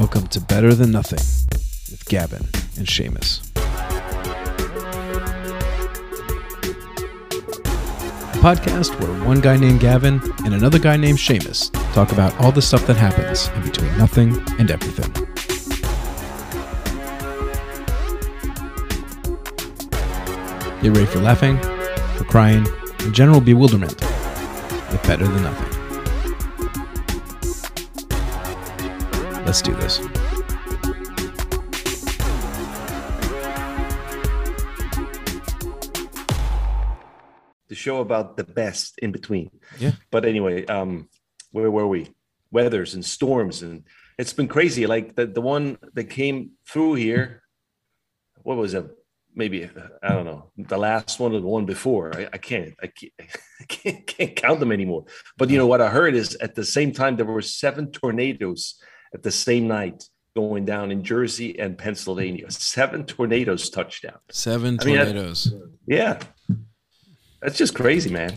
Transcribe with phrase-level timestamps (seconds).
[0.00, 1.18] Welcome to Better Than Nothing
[1.90, 3.46] with Gavin and Seamus.
[8.32, 12.50] A podcast where one guy named Gavin and another guy named Seamus talk about all
[12.50, 15.12] the stuff that happens in between nothing and everything.
[20.80, 21.58] Get ready for laughing,
[22.16, 22.66] for crying,
[23.00, 25.79] and general bewilderment with Better Than Nothing.
[29.50, 29.98] Let's do this.
[37.66, 39.50] the show about the best in between.
[39.80, 39.94] Yeah.
[40.12, 41.08] But anyway, um,
[41.50, 42.14] where were we?
[42.52, 43.82] Weathers and storms, and
[44.20, 44.86] it's been crazy.
[44.86, 47.42] Like the the one that came through here,
[48.44, 48.86] what was it?
[49.34, 49.68] Maybe
[50.00, 50.52] I don't know.
[50.58, 52.16] The last one or the one before.
[52.16, 52.74] I, I can't.
[52.80, 53.12] I can't.
[53.18, 55.06] I can't, can't count them anymore.
[55.36, 58.80] But you know what I heard is at the same time there were seven tornadoes
[59.14, 60.04] at the same night
[60.36, 62.50] going down in Jersey and Pennsylvania.
[62.50, 64.18] Seven tornadoes touched down.
[64.30, 65.52] Seven I mean, tornadoes.
[65.86, 66.20] Yeah.
[67.42, 68.34] That's just crazy, man.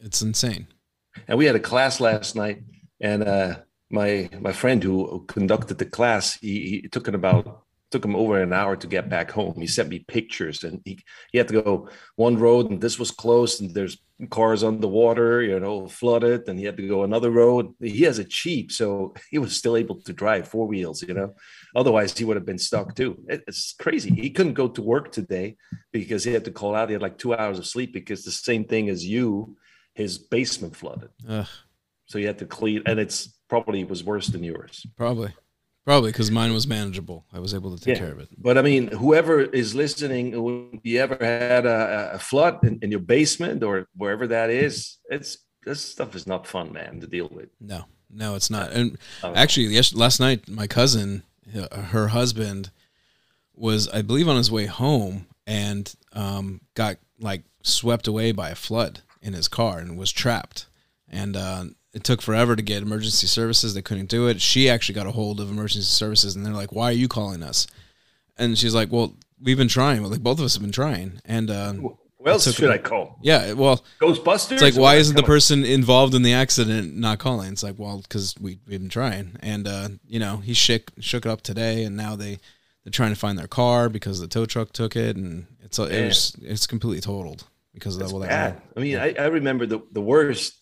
[0.00, 0.66] it's insane.
[1.26, 2.62] and we had a class last night
[3.00, 3.56] and uh
[3.90, 8.40] my my friend who conducted the class he, he took it about took him over
[8.42, 9.54] an hour to get back home.
[9.58, 11.00] He sent me pictures and he,
[11.32, 13.96] he had to go one road and this was closed and there's
[14.30, 17.72] cars underwater you know flooded and he had to go another road.
[17.80, 21.34] He has a Jeep so he was still able to drive four wheels you know.
[21.74, 23.16] Otherwise he would have been stuck too.
[23.28, 24.10] It- it's crazy.
[24.10, 25.56] He couldn't go to work today
[25.92, 26.88] because he had to call out.
[26.88, 29.56] He had like two hours of sleep because the same thing as you
[29.94, 31.10] his basement flooded.
[31.28, 31.46] Ugh,
[32.06, 34.86] so you had to clean, and it's probably was worse than yours.
[34.96, 35.32] probably.
[35.88, 37.24] Probably because mine was manageable.
[37.32, 38.02] I was able to take Yeah.
[38.04, 38.28] care of it.
[38.36, 40.34] But I mean, whoever is listening,
[40.84, 44.98] you ever had a, a flood in, in your basement or wherever that is?
[45.08, 47.48] It's this stuff is not fun, man, to deal with.
[47.58, 48.70] No, no, it's not.
[48.72, 51.22] And actually, yes, last night, my cousin,
[51.58, 52.70] uh, her husband,
[53.54, 58.54] was I believe on his way home and um, got like swept away by a
[58.54, 60.66] flood in his car and was trapped.
[61.08, 63.74] And uh, it took forever to get emergency services.
[63.74, 64.40] They couldn't do it.
[64.40, 67.42] She actually got a hold of emergency services, and they're like, "Why are you calling
[67.42, 67.66] us?"
[68.36, 70.02] And she's like, "Well, we've been trying.
[70.02, 72.78] Well, like both of us have been trying." And uh, Who else should a- I
[72.78, 73.18] call?
[73.22, 74.52] yeah, well, Ghostbusters?
[74.52, 77.52] it's like, why isn't the person involved in the accident not calling?
[77.52, 81.24] It's like, well, because we we've been trying, and uh, you know, he shook shook
[81.26, 82.38] it up today, and now they
[82.84, 86.04] they're trying to find their car because the tow truck took it, and it's it
[86.04, 88.04] was it's completely totaled because of that.
[88.06, 88.62] It's Well, that bad.
[88.76, 90.54] I mean, I, I remember the, the worst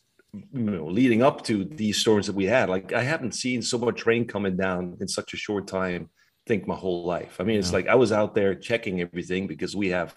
[0.53, 2.69] you know, leading up to these storms that we had.
[2.69, 6.11] Like I haven't seen so much rain coming down in such a short time.
[6.13, 7.41] I think my whole life.
[7.41, 10.15] I mean, it's like I was out there checking everything because we have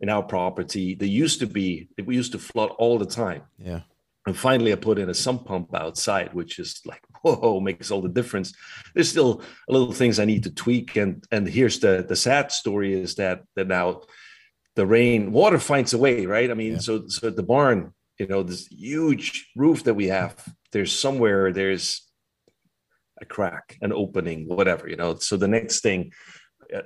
[0.00, 0.94] in our property.
[0.94, 3.42] There used to be we used to flood all the time.
[3.58, 3.82] yeah,
[4.26, 8.02] And finally, I put in a sump pump outside, which is like, whoa, makes all
[8.02, 8.52] the difference.
[8.94, 10.96] There's still a little things I need to tweak.
[10.96, 14.02] And and here's the the sad story is that that now
[14.76, 16.50] the rain, water finds a way, right?
[16.50, 16.78] I mean, Yeah.
[16.86, 20.36] so so the barn, you know, this huge roof that we have,
[20.72, 22.06] there's somewhere there's
[23.20, 25.14] a crack, an opening, whatever, you know.
[25.16, 26.12] So the next thing,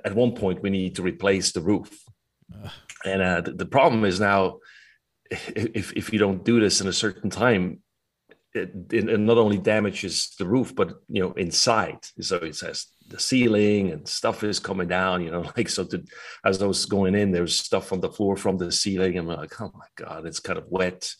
[0.03, 1.91] at one point, we need to replace the roof.
[2.53, 2.71] Ugh.
[3.03, 4.59] And uh, the, problem is now,
[5.29, 7.81] if if you don't do this in a certain time,
[8.53, 11.99] it, it not only damages the roof, but you know inside.
[12.21, 15.21] So it says the ceiling and stuff is coming down.
[15.23, 15.83] You know, like so.
[15.85, 16.03] To,
[16.43, 19.17] as I was going in, there was stuff on the floor from the ceiling.
[19.17, 21.13] I'm like, oh my god, it's kind of wet,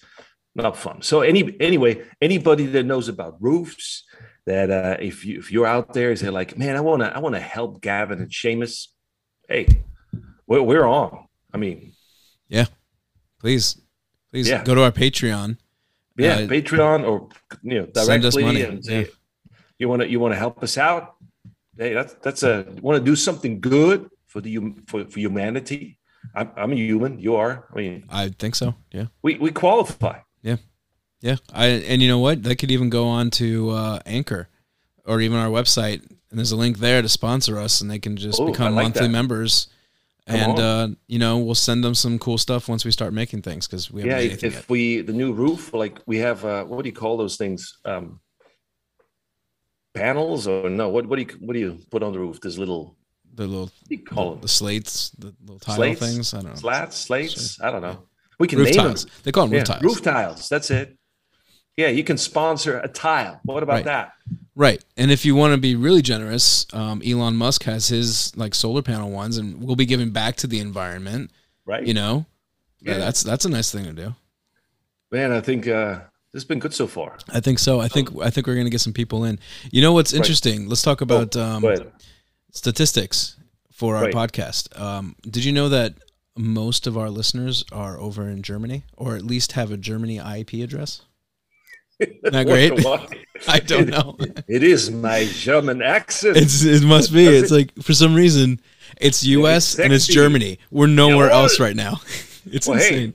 [0.56, 1.02] not fun.
[1.02, 4.04] So any anyway, anybody that knows about roofs,
[4.46, 7.40] that uh, if you if you're out there, is like, man, I wanna I wanna
[7.40, 8.88] help Gavin and Seamus.
[9.48, 9.68] Hey,
[10.48, 11.28] we're, we're on.
[11.54, 11.94] I mean,
[12.48, 12.66] yeah,
[13.40, 13.80] please,
[14.32, 14.64] please Yeah.
[14.64, 15.58] go to our Patreon.
[16.18, 17.30] yeah, Uh, Patreon or
[17.64, 19.04] you know send us directly money, and yeah.
[19.80, 21.15] you want to you want to help us out.
[21.78, 25.98] Hey, that's that's a want to do something good for the for, for humanity.
[26.34, 27.20] I'm, I'm a human.
[27.20, 27.68] You are.
[27.72, 28.76] I mean, I think so.
[28.92, 29.06] Yeah.
[29.22, 30.20] we we qualify.
[30.42, 30.58] Yeah,
[31.22, 31.36] yeah.
[31.54, 32.44] I and you know what?
[32.44, 34.48] They could even go on to uh, Anchor
[35.06, 38.18] or even our website, and there's a link there to sponsor us, and they can
[38.18, 39.10] just Oh, become like monthly that.
[39.14, 39.68] members.
[40.28, 43.44] Come and uh, you know, we'll send them some cool stuff once we start making
[43.44, 44.70] things because we Yeah, if, if yet.
[44.70, 47.78] we the new roof, like we have, uh, what do you call those things?
[47.86, 48.20] Um,
[49.96, 50.90] panels or no?
[50.90, 52.40] What what do you what do you put on the roof?
[52.42, 52.96] This little
[53.34, 54.48] The little what do you call the them?
[54.48, 56.00] slates, the little tile Slates?
[56.00, 56.34] things.
[56.34, 56.56] I don't know.
[56.56, 57.62] Slats, slates.
[57.62, 58.04] I don't know.
[58.40, 59.06] We can Roof name tiles.
[59.06, 59.14] them.
[59.24, 59.84] They call them Yeah, roof tiles.
[59.84, 60.50] roof tiles.
[60.50, 60.98] That's it.
[61.78, 63.40] Yeah, you can sponsor a tile.
[63.44, 63.86] What about Right.
[63.86, 64.14] that?
[64.56, 64.82] Right.
[64.96, 68.82] And if you want to be really generous, um, Elon Musk has his like solar
[68.82, 71.32] panel ones, and we'll be giving back to the environment.
[71.66, 71.86] Right.
[71.86, 72.26] You know,
[72.80, 72.98] yeah, Yeah.
[73.00, 74.16] that's that's a nice thing to do.
[75.12, 76.00] Man, I think uh,
[76.36, 77.18] this has been good so far.
[77.32, 77.80] I think so.
[77.80, 79.40] I think I think we're gonna get some people in.
[79.72, 80.68] You know what's interesting?
[80.68, 81.64] Let's talk about Oh, um,
[82.52, 83.38] statistics
[83.72, 84.14] for our Right.
[84.14, 84.78] podcast.
[84.80, 85.94] Um, did you know that
[86.38, 90.62] most of our listeners are over in Germany, or at least have a Germany IP
[90.62, 91.04] address?
[92.24, 92.74] Not great.
[93.48, 94.18] I don't know.
[94.48, 96.36] It is my German accent.
[96.36, 97.26] It's it must be.
[97.28, 98.60] It's like for some reason
[99.00, 99.80] it's U.S.
[99.80, 100.06] and it's.
[100.08, 100.60] Germany.
[100.70, 102.02] We're nowhere else right now.
[102.52, 103.14] It's Well, hey, insane.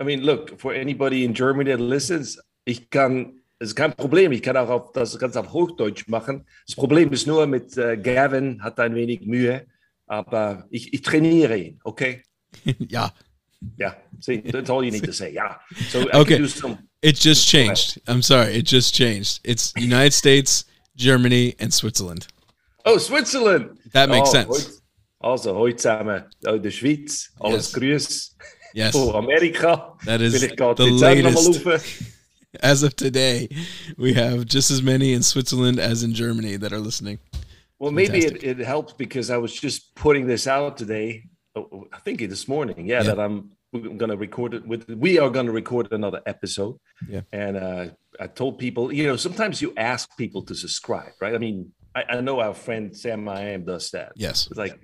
[0.00, 4.32] I mean, look, for anybody in Germany that listens, ich kann, es ist kein Problem,
[4.32, 6.46] ich kann auch auf, das ganz auf Hochdeutsch machen.
[6.66, 9.66] Das Problem ist nur mit äh, Gavin, hat ein wenig Mühe,
[10.06, 12.22] aber ich, ich trainiere ihn, okay?
[12.90, 13.10] yeah,
[13.78, 15.60] Yeah, see, that's all you need to say, yeah.
[15.90, 16.44] So I Okay.
[16.48, 18.00] some, it just changed.
[18.08, 19.40] I'm sorry, it just changed.
[19.44, 20.64] It's United States,
[20.96, 22.26] Germany, and Switzerland.
[22.84, 23.78] oh, Switzerland!
[23.92, 24.48] That makes oh, sense.
[24.48, 24.70] Heute,
[25.20, 27.72] also, heute zusammen aus der Schweiz, alles Yes.
[27.72, 28.36] grüß.
[28.74, 29.96] Yes, Oh, Amerika.
[30.06, 31.62] That is Vielleicht geht the latest.
[32.60, 33.48] as of today,
[33.96, 37.18] we have just as many in Switzerland as in Germany that are listening.
[37.78, 41.24] Well, maybe it, it helps because I was just putting this out today.
[41.56, 43.14] oh, I think this morning, yeah, Yeah.
[43.14, 44.88] that I'm going to record it with.
[44.88, 46.76] We are going to record another episode.
[47.08, 47.22] Yeah.
[47.32, 47.86] And uh,
[48.20, 51.34] I told people, you know, sometimes you ask people to subscribe, right?
[51.34, 54.12] I mean, I, I know our friend Sam i am does that.
[54.14, 54.78] Yes, It's like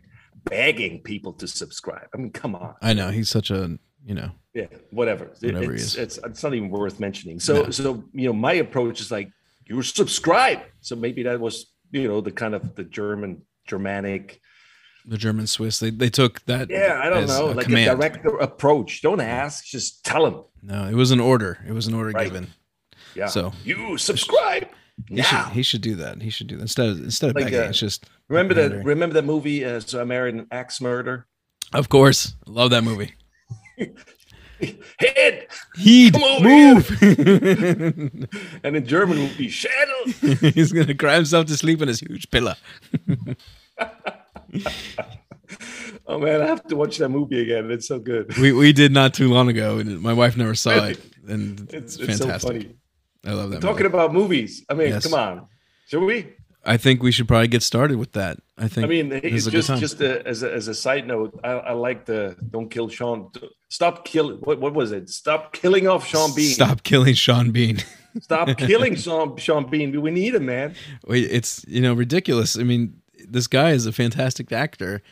[0.44, 2.08] begging people to subscribe.
[2.14, 2.74] I mean, come on.
[2.82, 3.78] I know he's such a
[4.08, 5.24] you know Yeah, whatever.
[5.40, 7.38] Whatever it's, it's it's not even worth mentioning.
[7.40, 7.70] So No.
[7.70, 9.28] so you know, my approach is like
[9.66, 10.60] you subscribe.
[10.80, 11.54] So maybe that was
[11.92, 14.40] you know the kind of the German Germanic.
[15.06, 15.78] the German Swiss.
[15.78, 16.70] They they took that.
[16.70, 17.90] Yeah, I don't know, a like command.
[17.92, 19.02] a direct approach.
[19.02, 20.36] Don't ask, just tell them.
[20.62, 21.58] No, it was an order.
[21.68, 22.24] It was an order Right.
[22.28, 22.46] given.
[23.14, 23.26] Yeah.
[23.28, 24.66] So- you subscribe
[25.08, 25.22] He now.
[25.22, 26.22] should he should do that.
[26.22, 27.60] He should do that instead of instead of Like, begging.
[27.60, 28.70] uh, it's just remember that?
[28.84, 29.64] Remember that movie?
[29.64, 31.26] Uh, so I married an axe murder.
[31.72, 33.12] Of course, love that movie.
[34.98, 35.46] Head,
[35.76, 36.98] Heed, move.
[38.64, 40.04] and in German would be shadow.
[40.54, 42.54] He's gonna cry himself to sleep on his huge pillow.
[46.06, 47.70] Oh man, I have to watch that movie again.
[47.70, 48.36] It's so good.
[48.38, 51.74] We we did not too long ago, and my wife never saw it, and It's,
[51.74, 52.62] it's, it's so fantastic.
[52.62, 52.74] funny.
[53.26, 53.60] I love that.
[53.60, 53.86] Talking movie.
[53.94, 54.64] about movies.
[54.68, 55.04] I mean, Yes.
[55.06, 55.46] come on.
[55.88, 56.34] Should we?
[56.68, 58.38] I think we should probably get started with that.
[58.58, 58.84] I think.
[58.84, 61.38] I mean, it's is a good just just a, as a, as a side note,
[61.42, 63.30] I, I like the "Don't kill Sean."
[63.70, 64.36] Stop killing.
[64.38, 65.08] What, what was it?
[65.08, 66.50] Stop killing off Sean Bean.
[66.50, 67.78] Stop killing Sean Bean.
[68.20, 70.00] Stop killing Sean Sean Bean.
[70.00, 70.74] We need him, man.
[71.06, 72.58] Wait, it's you know ridiculous.
[72.58, 75.02] I mean, this guy is a fantastic actor,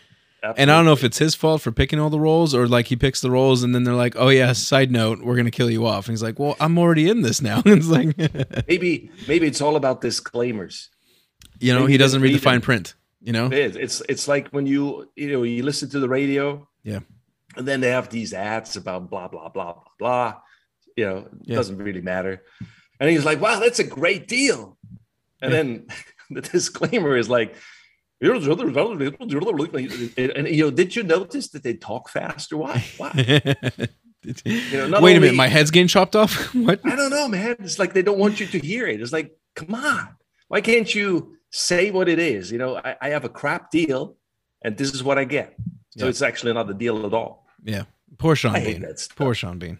[0.42, 2.86] and I don't know if it's his fault for picking all the roles or like
[2.86, 5.70] he picks the roles and then they're like, oh yeah, side note, we're gonna kill
[5.70, 6.06] you off.
[6.06, 7.62] And he's like, well, I'm already in this now.
[7.66, 8.16] it's like,
[8.68, 10.90] maybe maybe it's all about disclaimers.
[11.60, 12.94] You know, he doesn't read the fine print.
[13.20, 13.76] You know, It is.
[13.76, 17.00] It's it's like when you you know you listen to the radio, Yeah.
[17.56, 20.34] and then they have these ads about blah blah blah blah blah.
[20.96, 21.56] You know, it Yeah.
[21.56, 22.42] doesn't really matter.
[23.00, 24.78] And he's like, "Wow, that's a great deal,"
[25.42, 25.56] and Yeah.
[25.62, 25.86] then
[26.30, 27.56] the disclaimer is like.
[28.18, 28.42] And
[30.48, 32.56] you know, did you notice that they talk faster?
[32.56, 32.82] Why?
[32.96, 33.12] Why?
[34.24, 36.54] know, Wait a minute, my head's getting chopped off.
[36.54, 36.80] what?
[36.84, 37.56] I don't know, man.
[37.60, 39.02] It's like they don't want you to hear it.
[39.02, 40.16] It's like, come on,
[40.48, 42.52] why can't you say what it is?
[42.52, 44.16] You know, I, I have a crap deal,
[44.62, 45.54] and this is what I get.
[45.96, 46.10] So Yeah.
[46.10, 47.46] it's actually not a deal at all.
[47.64, 47.84] Yeah,
[48.18, 48.86] poor Sean I Bean.
[49.16, 49.78] Poor Sean Bean.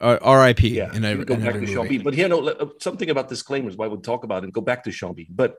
[0.00, 0.68] R.I.P.
[0.68, 1.86] Yeah, you every, go back to Sean.
[1.86, 2.02] Bean.
[2.02, 3.76] But here, no, uh, something about disclaimers.
[3.76, 5.28] Why we'll talk about it and go back to Sean Bean.
[5.30, 5.58] But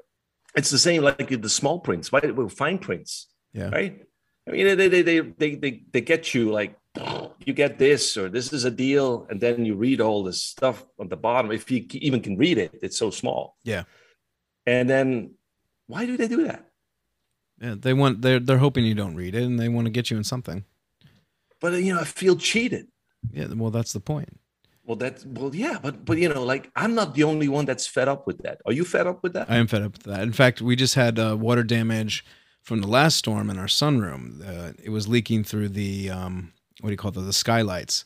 [0.55, 2.11] it's the same like the small prints.
[2.11, 3.27] Why well, fine prints?
[3.53, 3.69] Yeah.
[3.69, 4.03] right?
[4.45, 6.77] I mean, they they they they they, they get you like
[7.45, 10.85] you get this or this is a deal, and then you read all this stuff
[10.99, 11.51] on the bottom.
[11.51, 13.55] If you even can read it, it's so small.
[13.63, 13.83] Yeah.
[14.65, 15.35] And then
[15.87, 16.65] why do they do that?
[17.61, 20.09] Yeah, they want they're they're hoping you don't read it and they want to get
[20.09, 20.65] you in something.
[21.59, 22.87] But you know, I feel cheated.
[23.31, 24.39] Yeah, well, that's the point.
[24.85, 27.87] Well, that well, yeah, but but you know, like I'm not the only one that's
[27.87, 28.59] fed up with that.
[28.65, 29.49] Are you fed up with that?
[29.49, 30.21] I am fed up with that.
[30.21, 32.25] In fact, we just had uh, water damage
[32.61, 34.45] from the last storm in our sunroom.
[34.45, 36.51] Uh, it was leaking through the um,
[36.81, 38.03] what do you call it, the skylights,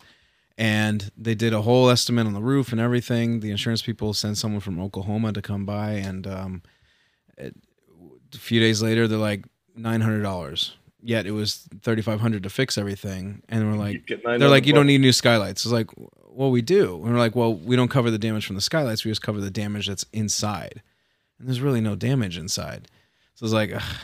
[0.58, 3.40] and they did a whole estimate on the roof and everything.
[3.42, 6.62] The insurance people sent someone from Oklahoma to come by, and um,
[7.38, 7.56] it,
[8.34, 9.46] a few days later, they're like
[9.76, 10.76] nine hundred dollars.
[11.02, 14.74] Yet it was thirty five hundred to fix everything, and we're like, they're like, you
[14.74, 15.64] don't need new skylights.
[15.64, 15.90] It's like,
[16.38, 16.96] well, we do.
[16.96, 19.06] And we're like, well, we don't cover the damage from the skylights.
[19.06, 20.82] We just cover the damage that's inside.
[21.40, 22.90] And there's really no damage inside.
[23.36, 23.96] So it's like, ugh,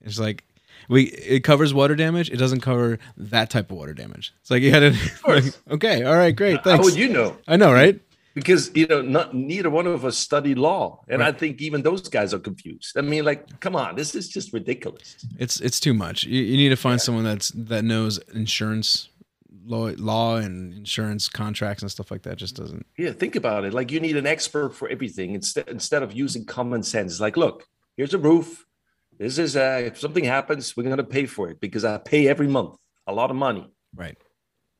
[0.00, 0.44] it's like,
[0.88, 2.30] we it covers water damage.
[2.30, 4.32] It doesn't cover that type of water damage.
[4.40, 4.82] It's like you had
[5.22, 5.44] course.
[5.44, 6.78] like, okay, all right, great, Thanks.
[6.78, 7.36] How would you know?
[7.46, 8.00] I know, right?
[8.34, 11.34] Because you know, not neither one of us studied law, and Right.
[11.34, 12.96] I think even those guys are confused.
[12.96, 15.26] I mean, like, come on, this is just ridiculous.
[15.38, 16.22] It's it's too much.
[16.24, 19.08] You, you need to find someone that's that knows insurance
[19.64, 22.86] law, law and insurance contracts and stuff like that just doesn't.
[22.96, 23.74] Yeah, think about it.
[23.74, 27.18] Like you need an expert for everything instead instead of using common sense.
[27.18, 27.66] Like, look,
[27.96, 28.66] here's a roof.
[29.18, 32.48] This is uh, if something happens, we're gonna pay for it because I pay every
[32.48, 33.68] month a lot of money.
[33.94, 34.16] Right.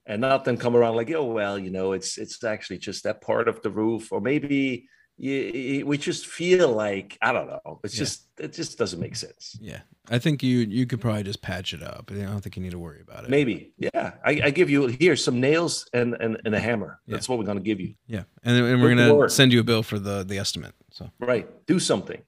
[0.07, 3.21] And not then come around like, oh well, you know, it's it's actually just that
[3.21, 4.89] part of the roof, or maybe
[5.21, 7.81] you, we just feel like I don't know.
[7.83, 7.99] It's Yeah.
[8.05, 9.59] just it just doesn't make sense.
[9.61, 9.81] Yeah.
[10.09, 12.11] I think you you could probably just patch it up.
[12.13, 13.31] I don't think you need to worry about it.
[13.31, 14.13] Maybe, yeah.
[14.25, 17.01] I, I give you here some nails and and, and a hammer.
[17.07, 17.15] Yeah.
[17.17, 17.95] That's what we're gonna give you.
[18.07, 18.23] Yeah.
[18.45, 20.75] And, then- and we're Good gonna send you a bill for the the estimate.
[20.93, 21.47] So Right.
[21.67, 22.23] Do something.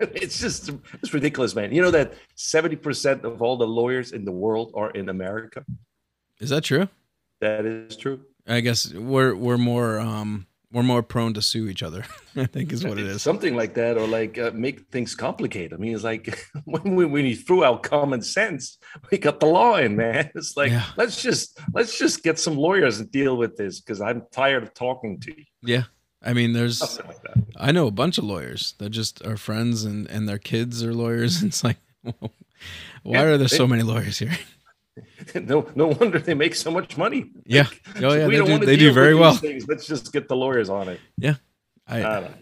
[0.14, 0.70] it's just
[1.02, 1.72] it's ridiculous, man.
[1.72, 5.64] You know that 70% of all the lawyers in the world are in America.
[6.40, 6.88] is that true?
[7.40, 8.20] That is true.
[8.46, 12.04] I guess we're we're more um we're more prone to sue each other.
[12.36, 13.22] I think is what it is.
[13.22, 15.72] Something like that, or like uh, make things complicated.
[15.72, 18.78] I mean, it's like when we when you threw out common sense,
[19.10, 20.30] we got the law in, man.
[20.34, 20.84] It's like Yeah.
[20.96, 24.72] let's just let's just get some lawyers and deal with this because I'm tired of
[24.74, 25.44] talking to you.
[25.62, 25.84] Yeah.
[26.22, 27.44] I mean, there's like that.
[27.56, 30.94] I know a bunch of lawyers that just are friends and and their kids are
[30.94, 31.42] lawyers.
[31.50, 32.12] It's like, why
[33.04, 34.36] Yeah, are there so many lawyers here?
[35.34, 37.30] no, no wonder they make so much money.
[37.46, 37.66] Yeah.
[37.96, 39.34] Oh yeah, we they don't do, want to they do very well.
[39.34, 39.66] Things.
[39.68, 41.00] Let's just get the lawyers on it.
[41.86, 42.34] I, I know.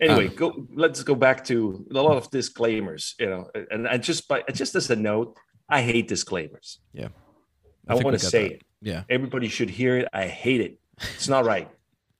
[0.00, 0.66] Anyway, go.
[0.74, 3.14] Let's go back to a lot of disclaimers.
[3.18, 5.36] You know, and I just by just as a note,
[5.68, 6.80] I hate disclaimers.
[6.92, 7.08] Yeah.
[7.88, 8.54] I, think want to say that.
[8.54, 8.62] it.
[8.82, 9.02] yeah.
[9.08, 10.08] Everybody should hear it.
[10.12, 10.78] I hate it.
[11.14, 11.68] It's not right.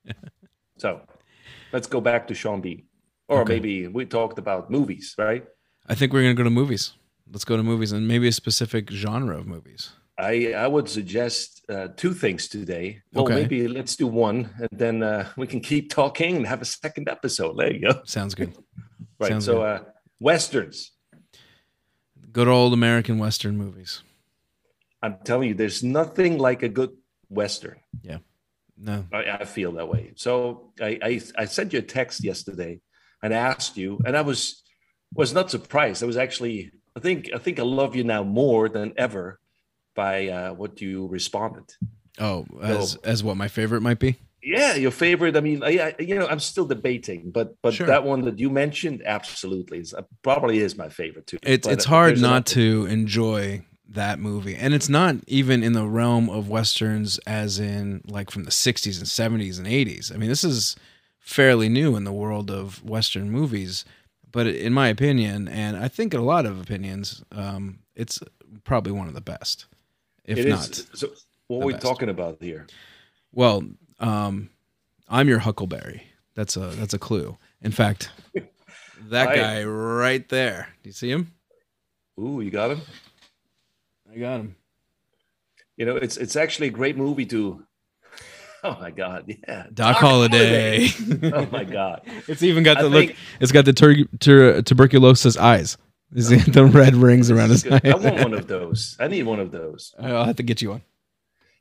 [0.79, 1.01] so,
[1.73, 2.85] let's go back to Sean B.
[3.29, 3.55] Or Okay.
[3.55, 5.45] maybe we talked about movies, right?
[5.89, 6.95] I think we're gonna go to movies.
[7.33, 9.91] Let's go to movies and maybe a specific genre of movies.
[10.19, 13.03] I I would suggest uh, two things today.
[13.13, 13.35] Well, Okay.
[13.35, 17.09] maybe let's do one, and then uh, we can keep talking and have a second
[17.09, 17.57] episode.
[17.59, 18.01] There you go.
[18.05, 18.53] Sounds good.
[19.19, 19.31] Right.
[19.33, 19.81] Sounds so, uh,
[20.21, 20.93] westerns.
[22.33, 24.03] Good old American Western movies.
[25.03, 26.91] I'm telling you, there's nothing like a good
[27.31, 27.79] western.
[28.79, 29.05] No.
[29.13, 30.13] I, I feel that way.
[30.17, 32.81] So I, I I sent you a text yesterday
[33.23, 34.63] and asked you, and I was
[35.15, 36.03] was not surprised.
[36.03, 39.41] I was actually I think I think I love you now more than ever
[39.95, 41.65] by uh, what you responded.
[42.19, 44.17] Oh, as as what my favorite might be.
[44.43, 45.37] Yeah, your favorite.
[45.37, 47.87] I mean, I, I- you know, I'm still debating, but but Sure.
[47.87, 51.39] that one that you mentioned, absolutely, is uh, probably is my favorite too.
[51.43, 55.87] It's But, it's hard not to enjoy that movie, and it's not even in the
[55.87, 59.07] realm of westerns, as in like from the '60s and
[59.41, 60.13] '70s and '80s.
[60.13, 60.77] I mean, this is
[61.21, 63.85] fairly new in the world of western movies,
[64.33, 68.19] but in my opinion, and I think in a lot of opinions, um, it's
[68.65, 69.67] probably one of the best,
[70.25, 70.75] if It is- not.
[70.99, 71.09] So,
[71.49, 71.85] what are we best.
[71.85, 72.67] talking about here?
[73.33, 73.63] Well,
[74.01, 74.51] um,
[75.09, 76.03] I'm your Huckleberry.
[76.35, 77.37] That's a that's a clue.
[77.63, 78.11] In fact,
[79.09, 80.69] that guy right there.
[80.83, 81.33] Do you see him?
[82.19, 82.81] Ooh, you got him.
[84.17, 84.57] I got him.
[85.77, 87.63] You know, it's it's actually a great movie to.
[88.65, 89.33] Oh my God!
[89.47, 90.89] Yeah, Doc, Holliday.
[91.33, 92.01] oh my God!
[92.27, 93.07] it's even got I the look.
[93.09, 95.77] think- It's got the tur- tur- tuberculosis eyes.
[96.13, 97.81] Is it the red rings around his eyes?
[97.85, 98.97] I want one of those.
[98.99, 99.95] I need one of those.
[100.01, 100.83] I'll have to get you one.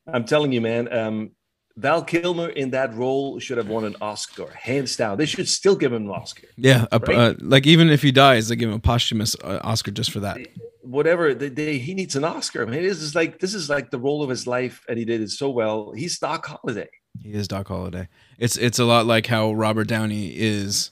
[0.08, 0.92] I'm telling you, man.
[0.92, 1.32] Um,
[1.78, 5.18] Val Kilmer in that role should have won an Oscar, hands down.
[5.18, 6.48] They should still give him an Oscar.
[6.56, 7.18] Yeah, a, Right?
[7.18, 10.22] uh, like even if he dies, they give him a posthumous uh, Oscar just for
[10.22, 10.38] that.
[10.82, 12.62] Whatever they, they, he needs an Oscar.
[12.62, 15.04] I mean, this is like this is like the role of his life, and he
[15.04, 15.92] did it so well.
[15.92, 16.90] He's Doc Holliday.
[17.22, 18.08] He is Doc Holliday.
[18.38, 20.92] It's it's a lot like how Robert Downey is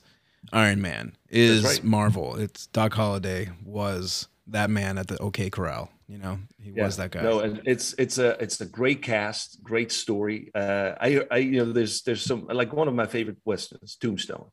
[0.51, 1.83] Iron Man, is right.
[1.83, 2.35] Marvel.
[2.35, 5.89] It's Doc Holliday was that man at the OK Corral.
[6.13, 7.23] You know, he was that guy.
[7.23, 10.51] No, and it's it's a it's a great cast, great story.
[10.53, 14.49] Uh, I I you know there's there's some like one of my favorite westerns, Tombstone,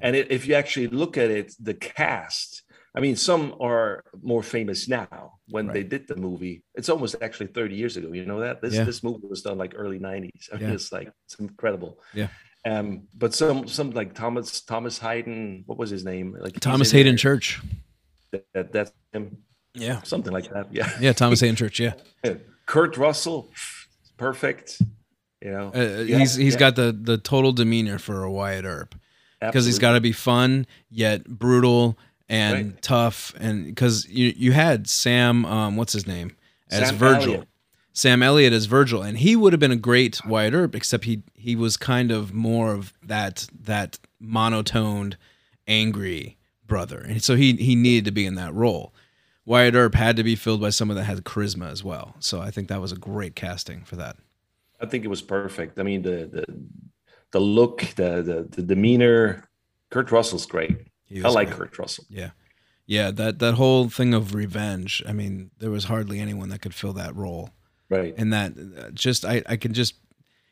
[0.00, 2.62] and it, if you actually look at it, the cast.
[2.96, 5.34] I mean, some are more famous now.
[5.54, 8.12] When they did the movie, it's almost actually 30 years ago.
[8.12, 8.84] You know that this Yeah.
[8.84, 10.48] this movie was done like early 90s.
[10.50, 10.74] I mean, Yeah.
[10.74, 11.98] it's like it's incredible.
[12.14, 12.28] Yeah.
[12.64, 16.34] Um, but some some like Thomas Thomas Haden, what was his name?
[16.40, 17.18] Like Thomas Haden.
[17.18, 17.60] Church.
[18.54, 19.36] That- that's him.
[19.74, 20.02] Yeah.
[20.02, 20.66] Something like that.
[20.72, 20.90] Yeah.
[21.00, 21.80] Yeah, Thomas Haden Church.
[21.80, 21.94] Yeah.
[22.66, 23.50] Kurt Russell,
[24.16, 24.80] perfect.
[25.40, 28.64] You know, Uh, Yeah, he's he's yeah, got the the total demeanor for a Wyatt
[28.64, 28.94] Earp
[29.40, 31.98] because he's got to be fun yet brutal
[32.28, 32.82] and Right.
[32.82, 36.36] tough and because you you had Sam um what's his name
[36.70, 37.32] as Sam Virgil.
[37.34, 37.48] Elliott.
[37.94, 41.22] Sam Elliott as Virgil, and he would have been a great Wyatt Earp, except he
[41.34, 45.16] he was kind of more of that that monotoned,
[45.66, 48.94] angry brother, and so he he needed to be in that role.
[49.44, 52.50] Wyatt Earp had to be filled by someone that had charisma as well, so I
[52.50, 54.16] think that was a great casting for that.
[54.80, 55.78] I think it was perfect.
[55.78, 56.44] I mean, the the
[57.32, 59.48] the look, the the, the demeanor.
[59.90, 60.86] Kurt Russell's great.
[61.24, 61.58] I like great.
[61.58, 62.04] Kurt Russell.
[62.08, 62.30] Yeah.
[62.86, 65.02] Yeah, that that whole thing of revenge.
[65.06, 67.50] I mean, there was hardly anyone that could fill that role
[67.88, 68.14] Right.
[68.16, 69.94] and that just I I can just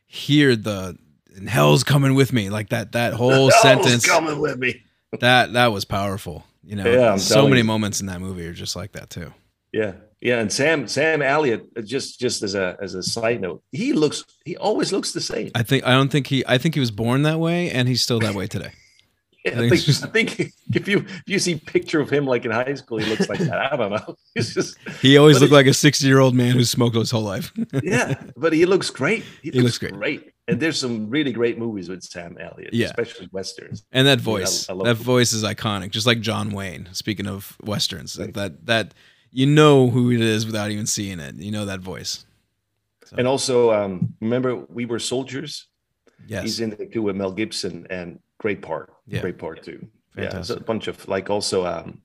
[0.07, 0.97] hear the
[1.37, 4.83] and hell's coming with me like that that whole Hell's sentence coming with me.
[5.21, 6.45] that that was powerful.
[6.65, 7.65] You know, Yeah, I'm so many you.
[7.65, 9.33] moments in that movie are just like that too.
[9.73, 13.63] Yeah, yeah, and Sam Sam Elliott, uh, just just as a as a side note,
[13.73, 15.51] he looks he always looks the same.
[15.55, 18.03] I think I don't think he I think he was born that way and he's
[18.03, 18.73] still that way today.
[19.45, 20.41] Yeah, I I think think, just- I think
[20.75, 23.39] if you if you see picture of him like in high school, he looks like
[23.39, 23.73] that.
[23.73, 24.17] I don't know.
[24.35, 27.23] He's just He always looked like a 60 year old man who smoked his whole
[27.23, 27.53] life.
[27.83, 29.23] yeah, but he looks great.
[29.43, 29.95] He, He looks, looks great.
[29.95, 30.33] great.
[30.51, 32.87] And there's some really great movies with Sam Elliott, Yeah.
[32.87, 33.85] especially westerns.
[33.93, 35.05] and that I- voice, I love that it.
[35.05, 36.89] voice is iconic, just like John Wayne.
[36.93, 38.95] Speaking of westerns, that, that that
[39.31, 41.37] you know who it is without even seeing it.
[41.37, 42.25] You know that voice.
[43.17, 45.67] And also, um, remember we were soldiers.
[46.27, 46.43] Yes.
[46.45, 49.21] He's in there too with Mel Gibson, and great part, Yeah.
[49.21, 49.87] great part too.
[50.17, 51.65] Yeah, it's a bunch of like also.
[51.67, 52.03] Um,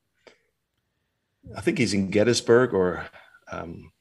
[1.56, 3.06] I think he's in Gettysburg, or
[3.52, 3.92] um,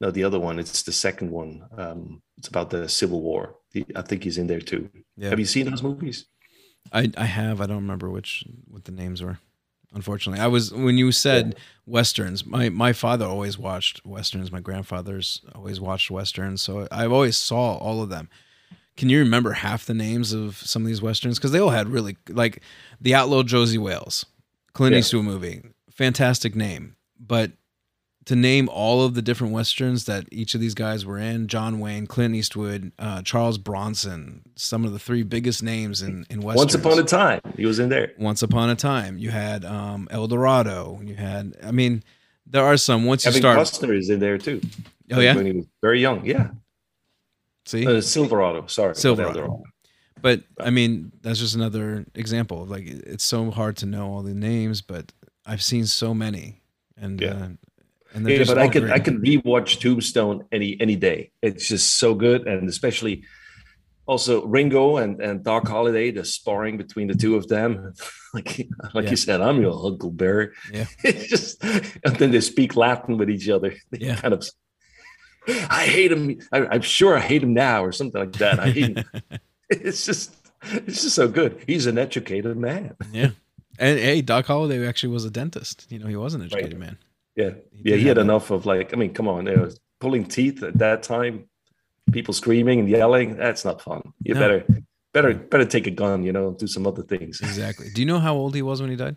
[0.00, 0.58] no, the other one.
[0.58, 1.62] It's the second one.
[1.76, 3.56] Um, it's about the Civil War.
[3.76, 4.88] He, I think he's in there too.
[5.16, 5.28] Yeah.
[5.30, 6.24] Have you seen those movies?
[6.92, 7.60] I I have.
[7.60, 9.38] I don't remember which what the names were.
[9.92, 12.46] Unfortunately, I was when you said westerns.
[12.46, 14.50] My my father always watched westerns.
[14.50, 16.62] My grandfather's always watched westerns.
[16.62, 18.28] So I've always saw all of them.
[18.96, 21.38] Can you remember half the names of some of these westerns?
[21.38, 22.62] Because they all had really like
[22.98, 24.24] the Outlaw Josey Wales,
[24.72, 25.00] Clint Yeah.
[25.00, 26.96] Eastwood movie, fantastic name.
[27.20, 27.52] But
[28.26, 31.78] to name all of the different westerns that each of these guys were in, John
[31.78, 36.74] Wayne, Clint Eastwood, uh, Charles Bronson, some of the three biggest names in in westerns.
[36.74, 38.12] Once upon a time, he was in there.
[38.18, 39.16] Once Upon a Time.
[39.16, 41.00] You had um, El Dorado.
[41.02, 42.02] You had, I mean,
[42.46, 43.04] there are some.
[43.04, 44.60] Once you start, Costner is in there too.
[45.12, 46.24] oh yeah, when he was very young.
[46.26, 46.50] Yeah,
[47.64, 48.66] see, uh, Silverado.
[48.66, 49.62] Sorry, Silverado.
[50.20, 52.62] But I mean, that's just another example.
[52.62, 55.12] of, Like, it's so hard to know all the names, but
[55.44, 56.62] I've seen so many,
[56.96, 57.34] and Yeah.
[57.34, 57.48] uh,
[58.16, 58.90] and Yeah, but I can.
[58.90, 61.30] I can rewatch Tombstone any any day.
[61.42, 63.22] It's just so good, and especially
[64.06, 67.92] also Ringo and and Doc Holliday, the sparring between the two of them.
[68.34, 69.10] like like Yeah.
[69.10, 70.50] you said, I'm your Uncle Barry.
[70.72, 70.86] Yeah.
[71.04, 73.74] it's just and then they speak Latin with each other.
[73.90, 74.16] They Yeah.
[74.16, 74.48] kind of.
[75.48, 76.40] I hate him.
[76.50, 78.58] I, I'm sure I hate him now, or something like that.
[78.58, 79.04] I hate him.
[79.70, 81.62] it's just it's just so good.
[81.66, 82.96] He's an educated man.
[83.12, 83.30] yeah.
[83.78, 85.86] And hey, Doc Holliday actually was a dentist.
[85.90, 86.80] You know, he was an educated Right.
[86.80, 86.98] man.
[87.36, 87.96] Yeah, He yeah.
[87.96, 88.92] He had enough of like.
[88.92, 89.44] I mean, come on.
[89.44, 91.44] There was pulling teeth at that time.
[92.12, 93.36] People screaming and yelling.
[93.36, 94.12] That's not fun.
[94.22, 94.40] You No.
[94.40, 94.64] better,
[95.12, 96.22] better, better take a gun.
[96.24, 97.40] You know, do some other things.
[97.40, 97.88] Exactly.
[97.94, 99.16] Do you know how old he was when he died?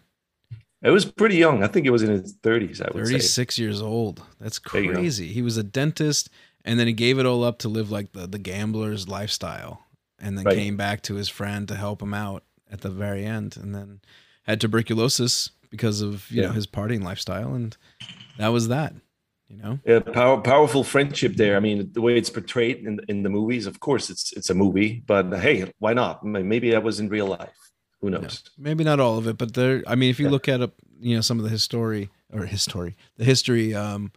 [0.81, 1.61] It was pretty young.
[1.63, 2.81] I think it was in his thirties.
[2.81, 3.13] I would say.
[3.13, 4.23] 36 years old.
[4.39, 4.95] That's There you go.
[4.99, 5.27] crazy.
[5.27, 6.29] He was a dentist
[6.65, 9.85] and then he gave it all up to live like the, the gambler's lifestyle
[10.17, 10.55] and then Right.
[10.55, 13.99] came back to his friend to help him out at the very end and then
[14.43, 17.75] had tuberculosis because of, you know, his partying lifestyle and
[18.37, 18.93] that was that,
[19.47, 19.79] you know?
[19.85, 21.55] Yeah, power, powerful friendship there.
[21.55, 23.65] I mean, the way it's portrayed in in the movies.
[23.65, 26.23] Of course, it's it's a movie, but hey, why not?
[26.23, 27.55] Maybe that was in real life.
[28.01, 28.43] Who No, knows?
[28.57, 29.83] maybe not all of it, but there.
[29.87, 30.31] I mean, if you Yeah.
[30.31, 34.11] look at a, you know some of the history or history, the history um,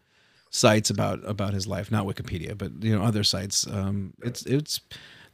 [0.51, 3.67] sites about about his life, not Wikipedia, but you know other sites.
[3.67, 4.81] Um, it's it's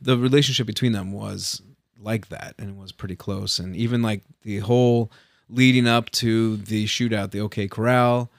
[0.00, 1.62] the relationship between them was
[1.98, 5.10] like that, and it was pretty close, and even like the whole
[5.48, 8.30] leading up to the shootout, the OK Corral.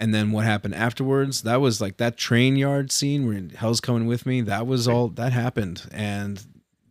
[0.00, 1.42] And then what happened afterwards?
[1.42, 4.40] That was like that train yard scene where Hell's coming with me.
[4.42, 6.40] That was all that happened, and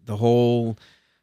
[0.06, 0.78] the whole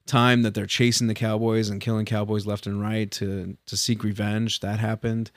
[0.06, 4.04] time that they're chasing the cowboys and killing cowboys left and right to to seek
[4.04, 5.30] revenge that happened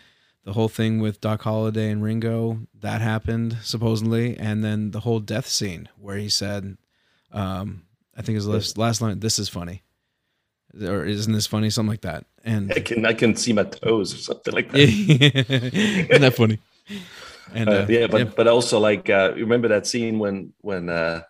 [0.43, 5.19] the whole thing with Doc Holliday and Ringo that happened supposedly and then the whole
[5.19, 6.77] death scene where he said
[7.31, 7.83] um
[8.15, 9.83] I think his last, last line this is funny
[10.81, 14.13] or isn't this funny something like that and I can I can see my toes
[14.13, 14.79] or something like that.
[14.79, 16.59] isn't that funny
[17.53, 21.21] and Uh, uh, yeah, but but also like uh, remember that scene when when uh,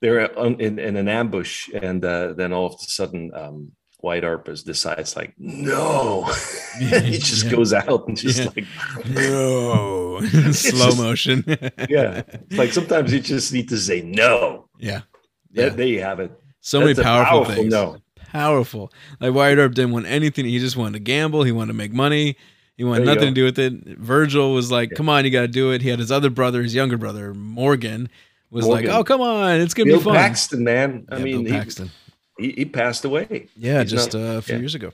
[0.00, 4.22] they're on, in, in an ambush and uh, then all of a sudden um, White
[4.24, 6.24] Arpus decides like no,
[6.78, 7.50] he just Yeah.
[7.50, 8.50] goes out and just Yeah.
[8.56, 8.66] like
[9.08, 10.20] no
[10.52, 11.44] slow just- motion
[11.88, 14.68] yeah, it's like sometimes you just need to say no.
[14.78, 15.02] yeah
[15.50, 15.74] There, Yeah.
[15.74, 16.32] there you have it.
[16.60, 17.99] so many That's a powerful, powerful things no.
[18.32, 18.92] Powerful.
[19.20, 20.44] Like Wyatt Earp didn't want anything.
[20.46, 21.42] He just wanted to gamble.
[21.42, 22.36] He wanted to make money.
[22.76, 23.72] He wanted nothing to do with it.
[23.98, 26.62] Virgil was like, "Come on, you got to do it." He had his other brother,
[26.62, 28.08] his younger brother, Morgan,
[28.50, 28.86] was Morgan.
[28.86, 31.06] like, "Oh, come on, it's gonna Bill be fun." Paxton, man.
[31.10, 31.90] I Yeah, mean, Bill he, Paxton.
[32.38, 33.48] he he passed away.
[33.56, 34.60] Yeah, He's just not- uh, a few yeah.
[34.60, 34.92] years ago,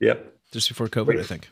[0.00, 0.32] Yep.
[0.52, 1.20] just before COVID, Great.
[1.20, 1.48] I think.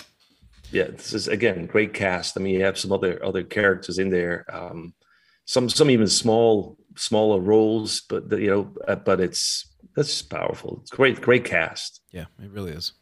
[0.70, 4.08] yeah this is again great cast i mean you have some other other characters in
[4.08, 4.94] there um
[5.44, 10.30] some some even small smaller roles but the, you know uh, but it's that's just
[10.30, 12.92] powerful it's great great cast Yeah, it really is.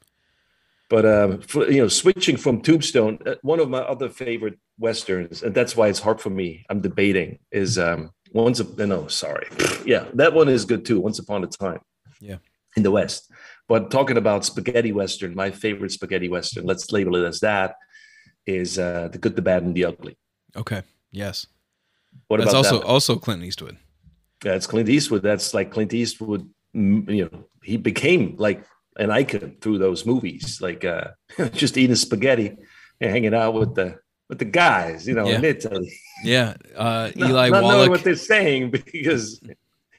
[0.88, 5.44] But um, for, you know, switching from Tombstone, uh, one of my other favorite westerns,
[5.44, 6.66] and that's why it's hard for me.
[6.68, 8.58] I'm debating is um, once.
[8.58, 9.46] A, no, sorry,
[9.86, 10.98] yeah, that one is good too.
[10.98, 11.78] Once upon a time,
[12.20, 12.38] Yeah.
[12.76, 13.30] in the West.
[13.68, 17.76] But talking about spaghetti western, my favorite spaghetti western, let's label it as that,
[18.44, 20.16] is uh, the good, the bad, and the ugly.
[20.56, 20.82] Okay.
[21.12, 21.46] Yes.
[22.26, 22.86] What That's about also that?
[22.86, 23.76] also Clint Eastwood.
[24.44, 25.22] Yeah, it's Clint Eastwood.
[25.22, 26.50] That's like Clint Eastwood.
[26.72, 28.64] You know, he became like
[28.96, 31.08] an icon through those movies, like uh,
[31.52, 32.56] just eating spaghetti
[33.00, 35.06] and hanging out with the with the guys.
[35.08, 35.36] You know, Yeah.
[35.38, 35.92] in Italy.
[36.24, 36.54] Yeah.
[36.76, 39.40] Uh, Not- Eli not knowing what they're saying because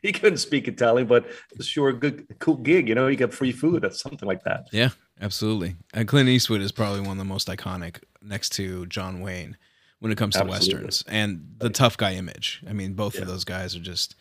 [0.01, 2.87] he couldn't speak Italian, but it was sure a good, cool gig.
[2.89, 4.67] You know, he got free food or something like that.
[4.71, 4.89] Yeah,
[5.21, 5.75] absolutely.
[5.93, 9.57] And Clint Eastwood is probably one of the most iconic next to John Wayne
[9.99, 10.73] when it comes to Absolutely.
[10.85, 12.63] westerns and the tough guy image.
[12.67, 13.21] I mean, both Yeah.
[13.21, 14.15] of those guys are just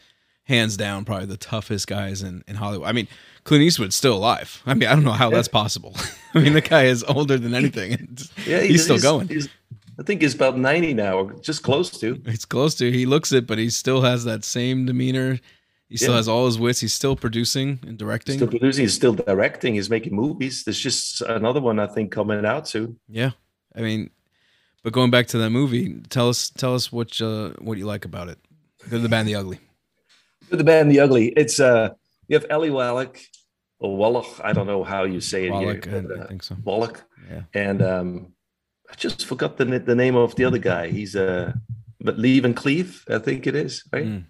[0.44, 2.88] hands down probably the toughest guys in, in Hollywood.
[2.88, 3.09] I mean,
[3.44, 4.62] Clint Eastwood's still alive.
[4.66, 5.94] I mean, I don't know how that's possible.
[6.35, 8.16] I mean, the guy is older than anything.
[8.46, 9.29] Yeah, he's, still going.
[9.29, 9.48] he's-
[9.98, 12.20] I think he's about ninety now, or just close to.
[12.24, 12.90] He's close to.
[12.90, 15.38] He looks it, but he still has that same demeanor.
[15.90, 16.16] He still Yeah.
[16.16, 16.81] has all his wits.
[16.81, 18.37] He's still producing and directing.
[18.37, 20.64] Still producing, he's still directing, he's making movies.
[20.64, 22.98] There's just another one I think coming out soon.
[23.09, 23.33] Yeah,
[23.76, 24.09] I mean,
[24.83, 28.07] but going back to that movie, tell us tell us what uh, what you like
[28.07, 28.38] about it.
[28.88, 29.59] Good, the bad, and the ugly.
[30.50, 31.28] The bad and the ugly.
[31.28, 31.90] It's uh
[32.28, 33.18] you have Eli Wallach
[33.78, 35.96] or Wallach, I don't know how you say it Wallach, here.
[35.96, 36.56] I, but, I uh, think so.
[36.64, 37.02] Wallach.
[37.30, 37.42] Yeah.
[37.54, 38.32] And um
[38.90, 40.88] I just forgot the the name of the other guy.
[40.88, 41.52] He's uh
[42.00, 44.06] but Lee Van Cleef, I think it is, right?
[44.06, 44.24] Mm.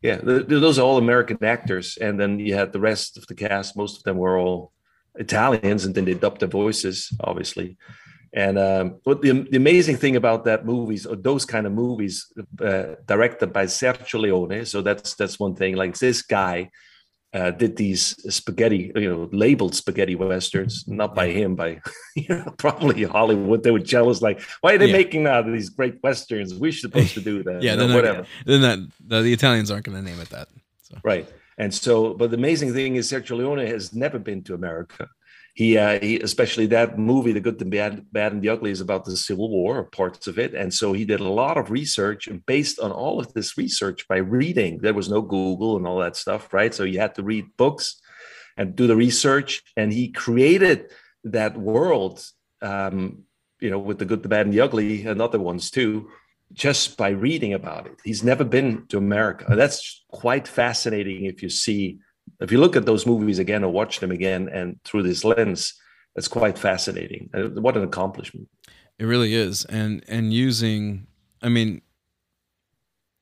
[0.00, 3.26] Yeah, th- th- those are all American actors, and then you had the rest of
[3.26, 3.76] the cast.
[3.76, 4.72] Most of them were all
[5.16, 7.76] Italians, and then they dubbed their voices, obviously.
[8.34, 12.26] And um, what the, the amazing thing about that movies, or those kind of movies,
[12.62, 14.64] uh, directed by Sergio Leone.
[14.66, 15.76] So that's that's one thing.
[15.76, 16.70] Like this guy
[17.34, 21.80] uh, did these spaghetti, you know, labeled spaghetti westerns, not by him, by
[22.16, 23.62] you know, probably Hollywood.
[23.62, 24.92] They were jealous, like, why are they Yeah.
[24.92, 26.54] making now these great westerns?
[26.54, 27.62] We're supposed to do that.
[27.62, 28.18] Yeah, then whatever.
[28.20, 28.28] whatever.
[28.46, 30.48] Then that the, the Italians aren't going to name it that.
[30.82, 31.28] So Right.
[31.58, 35.08] And so, but the amazing thing is Sergio Leone has never been to America.
[35.58, 38.80] He, uh, he especially that movie, The Good, the Bad, Bad, and the Ugly, is
[38.80, 40.54] about the Civil War or parts of it.
[40.54, 44.06] And so he did a lot of research, and based on all of this research
[44.06, 46.72] by reading, there was no Google and all that stuff, right?
[46.72, 48.00] So you had to read books
[48.56, 50.92] and do the research, and he created
[51.24, 52.24] that world,
[52.62, 53.24] um,
[53.58, 56.08] you know, with the Good, the Bad, and the Ugly, and other ones too,
[56.52, 57.96] just by reading about it.
[58.04, 59.56] He's never been to America.
[59.56, 61.98] That's quite fascinating if you see,
[62.40, 65.74] if you look at those movies again or watch them again and through this lens,
[66.16, 67.30] it's quite fascinating.
[67.34, 68.48] Uh, What an accomplishment.
[68.98, 71.06] it really is, and and using,
[71.42, 71.82] I mean,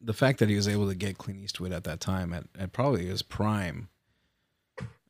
[0.00, 2.72] the fact that he was able to get Clint Eastwood at that time at, at
[2.72, 3.88] probably his prime.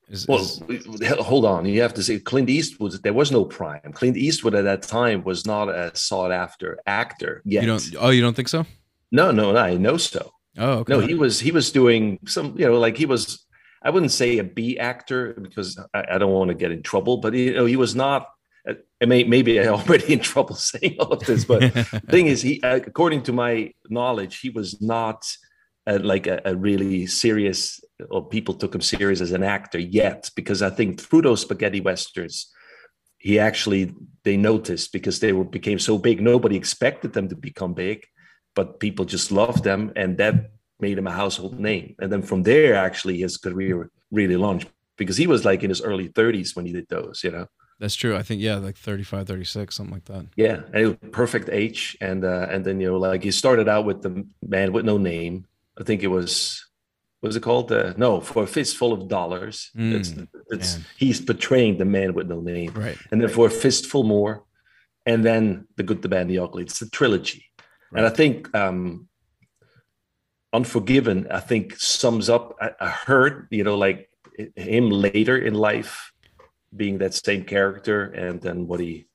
[0.09, 0.38] Is, Well,
[0.69, 0.87] is-
[1.19, 1.66] hold on.
[1.66, 3.81] You have to say Clint Eastwood, there was no prime.
[3.92, 7.62] Clint Eastwood at that time was not a sought after actor yet.
[7.64, 7.95] you don't.
[7.99, 8.64] Oh, you don't think so?
[9.11, 10.31] no, no, no, I know so.
[10.59, 10.92] Oh, okay.
[10.92, 13.45] No, he was he was doing some, you know, like he was.
[13.83, 17.19] I wouldn't say a B actor because I, I don't want to get in trouble,
[17.19, 18.29] but you know, he was not.
[18.69, 22.27] uh, I may maybe I'm already in trouble saying all of this, but the thing
[22.27, 25.27] is, he uh, according to my knowledge, he was not
[25.87, 30.31] uh, like a, a really serious, or people took him serious as an actor yet,
[30.35, 32.53] because I think through those spaghetti westerns,
[33.19, 37.75] he actually they noticed because they were became so big, nobody expected them to become
[37.75, 38.07] big
[38.57, 41.95] but people just loved them and that made him a household name.
[41.99, 45.83] And then from there actually his career really launched because he was like in his
[45.83, 47.47] early 30s when he did those you know?
[47.79, 48.17] That's true.
[48.17, 50.27] I think yeah, like 35, 36, something like that.
[50.37, 50.62] yeah.
[50.73, 51.97] And it was perfect age.
[52.01, 54.99] And uh and then you know like he started out with the man with no
[54.99, 55.47] name.
[55.79, 56.67] I think it was
[57.21, 57.73] what was it called?
[57.73, 59.71] Uh, no for a fistful of dollars.
[59.77, 60.15] Mm, it's,
[60.51, 62.73] it's he's portraying the man with no name.
[62.75, 62.97] Right.
[63.11, 64.45] and then for a fistful more,
[65.07, 66.65] and then the good, the bad, and the ugly.
[66.65, 67.47] It's a trilogy,
[67.95, 69.09] and I think um,
[70.57, 72.57] Unforgiven, I think sums up.
[72.61, 74.09] I, I heard, you know, like
[74.57, 76.12] him later in life
[76.75, 79.07] being that same character, and then what he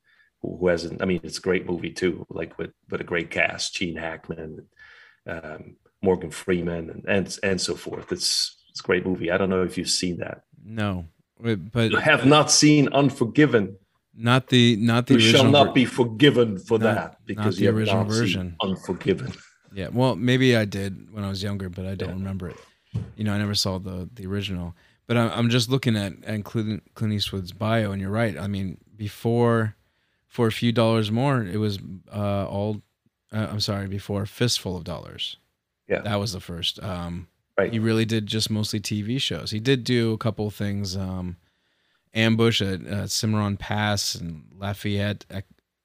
[0.42, 1.02] who hasn't.
[1.02, 4.68] I mean, it's a great movie too, like with with a great cast, Gene Hackman,
[5.28, 5.62] um,
[6.02, 8.12] Morgan Freeman, and, and and so forth.
[8.12, 8.32] It's
[8.70, 9.32] it's a great movie.
[9.32, 10.44] I don't know if you've seen that.
[10.64, 11.06] No,
[11.74, 13.78] but You have not seen Unforgiven.
[14.32, 17.68] not the not the you shall not ver- be forgiven for Not- that because you
[17.68, 18.56] have original not seen.
[18.62, 19.34] Unforgiven.
[19.74, 22.16] Yeah, well, maybe I did when I was younger, but I don't Yeah.
[22.16, 22.58] remember it.
[23.16, 24.76] You know, I never saw the the original.
[25.08, 28.38] But I'm I'm just looking at and Clint, Clint Eastwood's bio, and you're right.
[28.38, 29.76] I mean, before
[30.28, 31.80] for a few dollars more, it was
[32.14, 32.82] uh, all.
[33.34, 35.38] Uh, I'm sorry, before fistful of dollars.
[35.88, 36.02] Yeah.
[36.02, 36.82] that was the first.
[36.84, 37.72] Um, Right.
[37.72, 39.52] He really did just mostly TV shows.
[39.52, 41.36] He did do a couple of things um,
[42.14, 45.26] ambush at uh, Cimarron Pass and Lafayette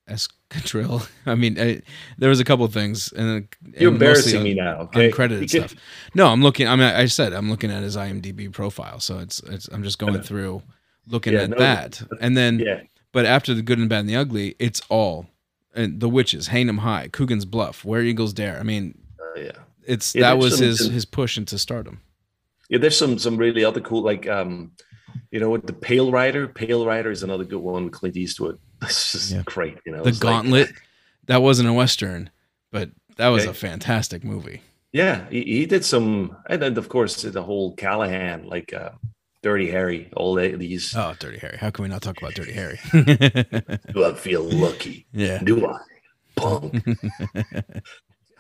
[0.09, 1.09] Escadrille.
[1.27, 1.83] I mean, I,
[2.19, 4.81] there was a couple of things, and you're embarrassing me now.
[4.83, 5.11] Okay?
[5.11, 5.75] Uncredited stuff.
[6.14, 6.69] No, I'm looking.
[6.69, 9.99] I mean, I said I'm looking at his IMDb profile, so it's, it's I'm just
[9.99, 10.62] going through
[11.09, 12.83] looking yeah, at no, that, and then yeah.
[13.12, 15.27] But after the good and bad and the ugly, it's all
[15.75, 18.59] and the witches, Hang'em High, Coogan's Bluff, Where Eagles Dare.
[18.59, 19.53] I mean, uh, yeah,
[19.87, 22.03] it's yeah, that was some, his his push into stardom.
[22.69, 24.73] Yeah, there's some some really other cool like um,
[25.31, 26.49] you know, with the Pale Rider.
[26.49, 28.59] Pale Rider is another good one with Clint Eastwood.
[28.83, 29.43] It's just yeah.
[29.45, 29.79] great.
[29.87, 30.69] You know, the Gauntlet.
[30.69, 30.83] Like,
[31.27, 32.31] that wasn't a western,
[32.71, 33.51] but that was okay.
[33.51, 34.62] a fantastic movie.
[34.93, 38.91] Yeah, he, he, did some, and then of course the whole Callahan, like uh,
[39.43, 40.95] Dirty Harry, all these.
[40.97, 41.59] Oh, Dirty Harry!
[41.59, 42.79] How can we not talk about Dirty Harry?
[43.93, 45.07] Do I feel lucky?
[45.12, 45.43] Yeah.
[45.43, 45.79] Do I,
[46.37, 46.83] punk?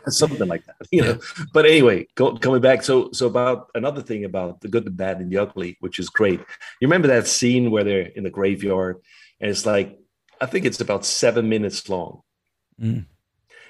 [0.08, 1.08] Something like that, you know.
[1.10, 1.44] Yeah.
[1.52, 5.20] But anyway, go, coming back, so so about another thing about the good, the bad,
[5.20, 6.40] and the ugly, which is great.
[6.80, 8.98] You remember that scene where they're in the graveyard,
[9.40, 9.98] and it's like
[10.40, 12.22] I think it's about seven minutes long.
[12.80, 13.06] Mm.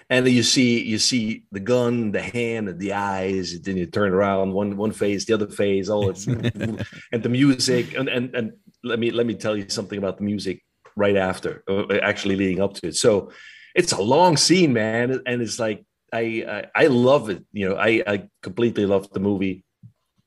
[0.09, 3.52] And you see you see the gun, the hand, and the eyes.
[3.55, 7.29] And then you turn around one one face, the other face, all it's and the
[7.29, 7.94] music.
[7.94, 8.52] And, and and
[8.85, 10.62] let me let me tell you something about the music
[10.96, 11.62] right after,
[12.02, 12.96] actually leading up to it.
[12.96, 13.31] So
[13.74, 17.44] it's a long scene, man, and it's like I I, I love it.
[17.52, 19.64] You know, I I completely love the movie.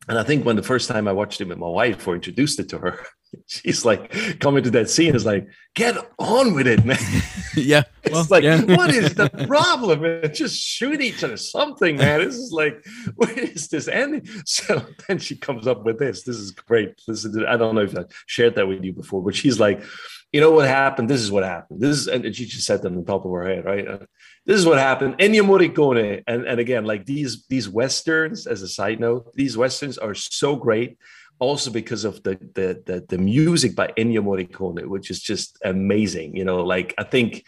[0.07, 2.59] And I think when the first time I watched it with my wife or introduced
[2.59, 3.05] it to her,
[3.47, 6.97] she's like coming to that scene is like, get on with it, man.
[7.55, 7.83] yeah.
[8.11, 8.61] It's like, yeah.
[8.63, 10.01] what is the problem?
[10.01, 10.33] Man?
[10.33, 12.21] Just shoot each other, something, man.
[12.21, 12.83] This is like,
[13.17, 14.25] where is this ending?
[14.45, 16.23] So then she comes up with this.
[16.23, 16.99] This is great.
[17.07, 19.83] Listen, I don't know if I shared that with you before, but she's like,
[20.31, 21.09] you know what happened?
[21.09, 21.81] This is what happened.
[21.81, 23.87] This is, and she just said that on top of her head, right?
[23.87, 23.99] Uh,
[24.45, 25.17] this is what happened.
[25.17, 29.97] Ennio Morricone, and, and again, like these these westerns, as a side note, these westerns
[29.97, 30.97] are so great
[31.39, 36.35] also because of the, the the the, music by Ennio Morricone, which is just amazing.
[36.35, 37.45] You know, like I think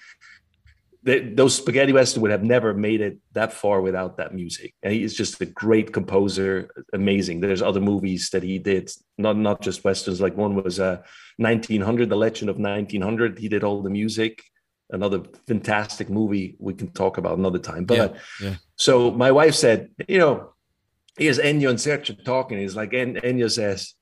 [1.03, 4.75] that those spaghetti western would have never made it that far without that music.
[4.83, 7.39] And he's just a great composer, amazing.
[7.39, 10.21] There's other movies that he did, not not just westerns.
[10.21, 11.01] Like one was uh,
[11.37, 13.39] 1900, The Legend of 1900.
[13.39, 14.43] He did all the music.
[14.91, 17.85] Another fantastic movie we can talk about another time.
[17.85, 18.07] But yeah,
[18.41, 18.55] yeah.
[18.75, 20.53] so my wife said, you know,
[21.17, 22.59] here's Ennio and Sergio talking.
[22.59, 23.95] He's like, en- Ennio says,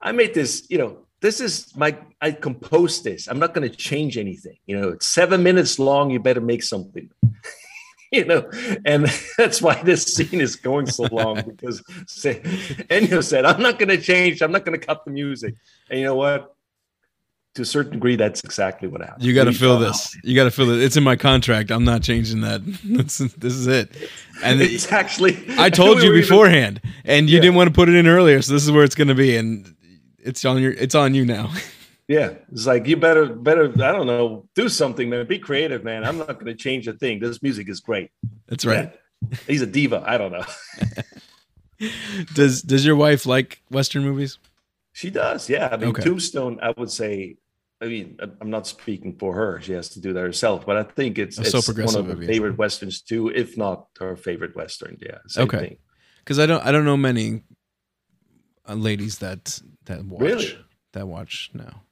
[0.00, 3.28] I made this, you know, this is my, I composed this.
[3.28, 4.56] I'm not going to change anything.
[4.66, 6.10] You know, it's seven minutes long.
[6.10, 7.10] You better make something.
[8.12, 8.50] you know,
[8.84, 9.06] and
[9.38, 14.00] that's why this scene is going so long because Ennio said, I'm not going to
[14.00, 14.42] change.
[14.42, 15.54] I'm not going to cut the music.
[15.88, 16.54] And you know what?
[17.54, 19.24] to a certain degree, that's exactly what happened.
[19.24, 20.16] You got to feel this.
[20.22, 20.80] You got to feel it.
[20.82, 21.72] It's in my contract.
[21.72, 22.62] I'm not changing that.
[22.84, 23.90] this is it.
[24.44, 25.44] And it's actually.
[25.58, 27.42] I told you beforehand, and you yeah.
[27.42, 29.36] didn't want to put it in earlier, so this is where it's going to be,
[29.36, 29.74] and
[30.22, 30.72] it's on your.
[30.72, 31.52] It's on you now.
[32.10, 33.66] Yeah, it's like you better, better.
[33.66, 35.28] I don't know, do something, man.
[35.28, 36.02] Be creative, man.
[36.02, 37.20] I'm not going to change a thing.
[37.20, 38.10] This music is great.
[38.48, 38.92] That's right.
[39.30, 39.38] Yeah.
[39.46, 40.02] He's a diva.
[40.04, 40.44] I don't know.
[42.34, 44.38] does Does your wife like Western movies?
[44.92, 45.68] She does, yeah.
[45.70, 46.02] I mean, okay.
[46.02, 47.36] Tombstone, I would say.
[47.80, 50.66] I mean, I'm not speaking for her; she has to do that herself.
[50.66, 52.26] But I think it's, it's so one of her movie.
[52.26, 54.98] favorite westerns too, if not her favorite western.
[55.00, 55.18] Yeah.
[55.36, 55.78] okay.
[56.18, 57.42] Because I don't, I don't know many
[58.68, 60.58] uh, ladies that that watch really?
[60.92, 61.82] that watch now.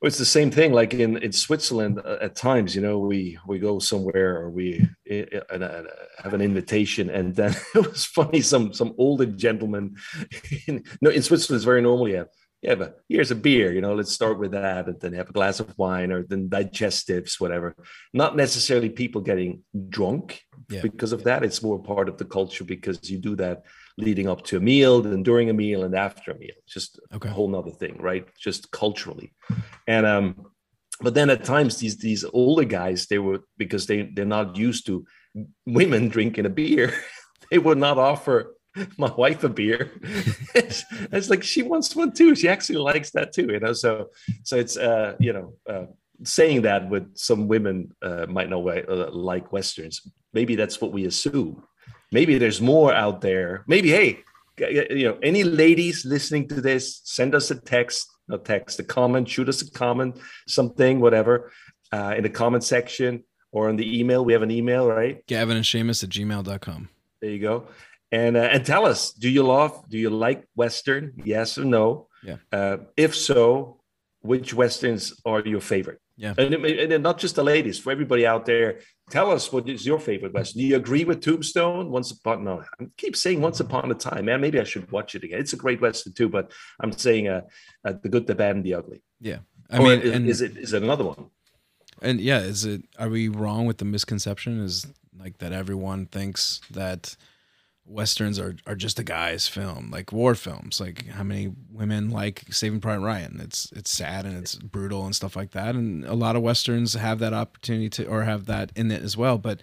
[0.00, 0.72] Well, it's the same thing.
[0.72, 4.86] Like in in Switzerland, uh, at times, you know, we we go somewhere or we
[5.10, 5.82] uh, uh,
[6.22, 8.40] have an invitation, and then it was funny.
[8.40, 9.96] Some some older gentleman,
[10.66, 12.08] in, no, in Switzerland, it's very normal.
[12.08, 12.24] Yeah,
[12.60, 13.72] yeah, but here's a beer.
[13.72, 16.50] You know, let's start with that, and then have a glass of wine, or then
[16.50, 17.74] digestives, whatever.
[18.12, 20.82] Not necessarily people getting drunk yeah.
[20.82, 21.42] because of that.
[21.42, 23.62] It's more part of the culture because you do that
[23.98, 26.54] leading up to a meal, then during a meal, and after a meal.
[26.66, 27.28] Just okay.
[27.28, 28.26] a whole nother thing, right?
[28.38, 29.32] Just culturally.
[29.86, 30.46] And um,
[31.00, 34.86] but then at times these these older guys, they were because they they're not used
[34.86, 35.04] to
[35.64, 36.92] women drinking a beer,
[37.50, 38.54] they would not offer
[38.98, 39.90] my wife a beer.
[40.54, 42.34] it's, like she wants one too.
[42.34, 43.72] She actually likes that too, you know.
[43.72, 44.10] So
[44.42, 45.86] so it's uh, you know, uh,
[46.24, 50.02] saying that with some women uh, might not uh, like westerns.
[50.34, 51.62] Maybe that's what we assume
[52.12, 53.64] maybe there's more out there.
[53.66, 54.20] Maybe, hey,
[54.58, 59.28] you know, any ladies listening to this, send us a text, not text, a comment,
[59.28, 61.52] shoot us a comment, something, whatever,
[61.92, 64.24] uh, in the comment section or in the email.
[64.24, 65.24] We have an email, right?
[65.26, 66.88] Gavin and Seamus at gmail.com.
[67.20, 67.68] There you go.
[68.12, 71.12] And, uh, and tell us, do you love, do you like Western?
[71.24, 72.08] Yes or no?
[72.22, 72.36] Yeah.
[72.52, 73.80] Uh, if so,
[74.20, 76.00] which Westerns are your favorite?
[76.16, 76.34] Yeah.
[76.38, 79.98] And, and not just the ladies, for everybody out there, tell us what is your
[79.98, 80.60] favorite Western.
[80.60, 81.90] Do you agree with Tombstone?
[81.90, 84.40] Once upon no, I keep saying Once Upon a Time, man.
[84.40, 85.40] Maybe I should watch it again.
[85.40, 87.42] It's a great Western too, but I'm saying uh,
[87.84, 89.02] uh the good, the bad, and the ugly.
[89.20, 89.38] Yeah,
[89.70, 91.26] I or mean, is, and, is it is it another one?
[92.02, 92.82] And yeah, is it?
[92.98, 94.60] Are we wrong with the misconception?
[94.60, 94.86] Is
[95.18, 97.16] like that everyone thinks that
[97.88, 100.80] westerns are, are just a guy's film, like war films.
[100.80, 103.40] Like how many women like Saving Private Ryan?
[103.42, 105.74] It's it's sad and it's brutal and stuff like that.
[105.74, 109.16] And a lot of westerns have that opportunity to or have that in it as
[109.16, 109.38] well.
[109.38, 109.60] But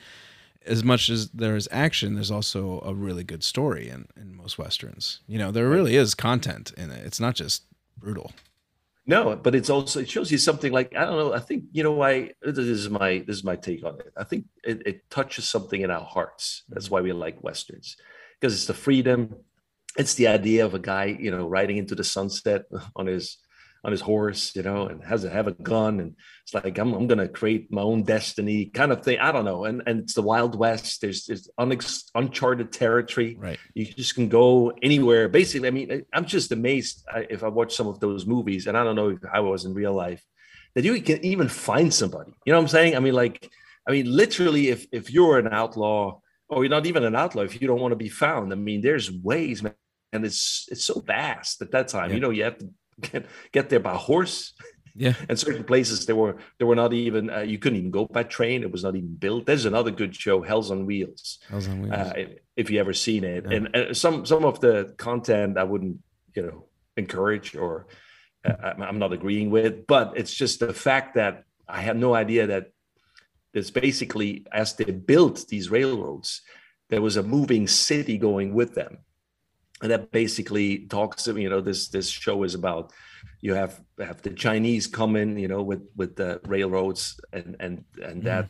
[0.66, 4.58] as much as there is action, there's also a really good story in, in most
[4.58, 5.20] westerns.
[5.28, 7.06] You know, there really is content in it.
[7.06, 7.64] It's not just
[7.98, 8.32] brutal.
[9.06, 11.34] No, but it's also it shows you something like I don't know.
[11.34, 14.14] I think you know why this is my this is my take on it.
[14.16, 16.64] I think it, it touches something in our hearts.
[16.70, 16.94] That's mm-hmm.
[16.94, 17.98] why we like westerns
[18.44, 19.34] because it's the freedom.
[19.98, 23.38] It's the idea of a guy, you know, riding into the sunset on his
[23.86, 26.94] on his horse, you know, and has to have a gun, and it's like I'm,
[26.94, 29.20] I'm gonna create my own destiny, kind of thing.
[29.20, 31.00] I don't know, and and it's the Wild West.
[31.00, 33.38] There's there's unex- uncharted territory.
[33.40, 33.60] Right.
[33.76, 35.30] You just can go anywhere.
[35.30, 38.84] Basically, I mean, I'm just amazed if I watch some of those movies, and I
[38.84, 40.24] don't know if I was in real life
[40.76, 42.34] that you can even find somebody.
[42.46, 42.98] You know what I'm saying?
[42.98, 43.50] I mean, like,
[43.88, 47.62] I mean, literally, if if you're an outlaw or you're not even an outlaw if
[47.62, 48.52] you don't want to be found.
[48.52, 49.74] I mean, there's ways, man,
[50.12, 52.10] and it's it's so vast at that time.
[52.10, 52.16] Yeah.
[52.16, 52.70] You know, you have to
[53.02, 54.54] get, get there by horse.
[54.96, 58.06] Yeah, and certain places there were there were not even uh, you couldn't even go
[58.06, 58.64] by train.
[58.64, 59.46] It was not even built.
[59.46, 61.40] There's another good show, Hell's on Wheels.
[61.50, 61.94] Hell's on Wheels.
[61.94, 62.26] Uh,
[62.56, 63.58] if you ever seen it, yeah.
[63.58, 65.98] and, and some some of the content I wouldn't
[66.36, 67.88] you know encourage or
[68.46, 72.48] uh, I'm not agreeing with, but it's just the fact that I had no idea
[72.48, 72.73] that
[73.54, 76.42] there's basically as they built these railroads
[76.94, 79.00] there was a moving city going with them.
[79.82, 82.94] And that basically talks to you know this this show is about
[83.42, 87.84] you have have the chinese come in you know with with the railroads and and
[88.02, 88.26] and mm.
[88.26, 88.48] that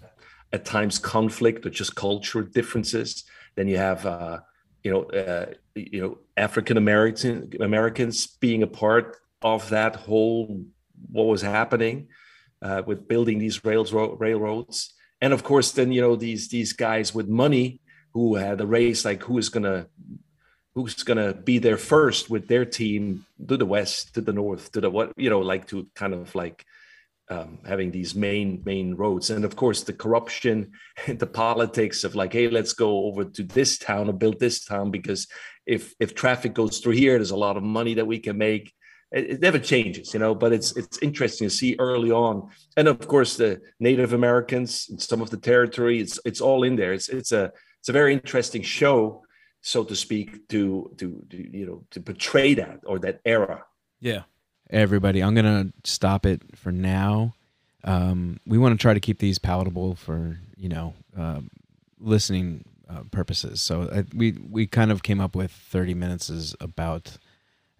[0.51, 3.23] at times conflict or just cultural differences.
[3.55, 4.39] Then you have uh
[4.83, 10.65] you know uh, you know african american americans being a part of that whole
[11.09, 12.09] what was happening
[12.63, 14.93] uh, with building these railroads.
[15.21, 17.79] And of course then you know these these guys with money
[18.13, 19.87] who had a race like who is gonna
[20.75, 24.81] who's gonna be there first with their team to the west to the north to
[24.81, 26.65] the what you know like to kind of like
[27.29, 29.29] um, having these main main roads.
[29.29, 30.71] And of course the corruption
[31.07, 34.63] and the politics of like hey let's go over to this town or build this
[34.63, 35.27] town because
[35.65, 38.73] if if traffic goes through here there's a lot of money that we can make
[39.13, 40.35] it, never changes, you know.
[40.35, 45.21] But it's it's interesting to see early on, and of course the Native Americans some
[45.21, 45.99] of the territory.
[45.99, 46.93] It's it's all in there.
[46.93, 49.23] It's it's a it's a very interesting show,
[49.61, 53.63] so to speak, to to, to you know to portray that or that era.
[53.99, 54.23] Yeah,
[54.69, 57.35] everybody, I'm gonna stop it for now.
[57.85, 61.41] Um, we want to try to keep these palatable for you know uh,
[61.99, 63.61] listening uh, purposes.
[63.61, 67.17] So I, we we kind of came up with 30 minutes is about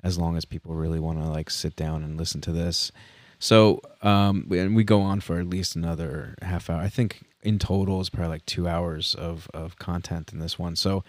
[0.04, 2.92] as long as people really want to like sit down and listen to this.
[3.40, 6.80] So, um, and we go on for at least another half hour.
[6.82, 10.76] I think in total is probably like two hours of, of content in this one.
[10.76, 11.04] So,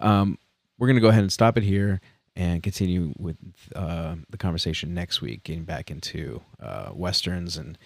[0.00, 0.38] um,
[0.78, 2.00] we're going to go ahead and stop it here
[2.36, 3.36] and continue with
[3.76, 7.78] uh, the conversation next week, getting back into uh, westerns and